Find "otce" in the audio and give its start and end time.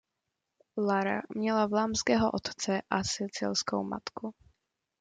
2.31-2.81